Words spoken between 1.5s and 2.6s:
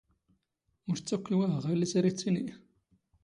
ⵖ ⴰⵢⵍⵍⵉ ⵙ ⴰⵔ ⵉⵜⵜⵉⵏⵉ.